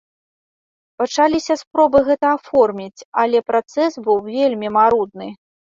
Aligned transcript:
Пачаліся 1.01 1.53
спробы 1.63 1.97
гэта 2.09 2.27
аформіць, 2.39 3.05
але 3.27 3.47
працэс 3.53 3.91
быў 4.09 4.17
вельмі 4.35 4.67
марудны. 4.81 5.27